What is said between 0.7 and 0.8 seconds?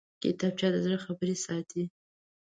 د